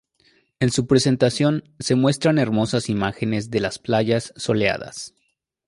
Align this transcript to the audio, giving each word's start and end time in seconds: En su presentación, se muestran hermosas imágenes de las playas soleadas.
En 0.59 0.71
su 0.71 0.87
presentación, 0.87 1.75
se 1.77 1.93
muestran 1.93 2.39
hermosas 2.39 2.89
imágenes 2.89 3.51
de 3.51 3.59
las 3.59 3.77
playas 3.77 4.33
soleadas. 4.35 5.13